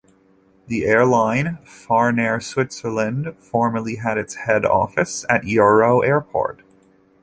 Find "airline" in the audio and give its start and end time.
0.85-1.59